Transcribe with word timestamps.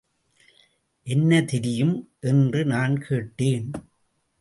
என்ன 1.03 1.41
தெரியும்? 1.41 2.09
என்று 2.19 2.65
நான் 2.65 2.97
கேட்டேன். 3.01 3.71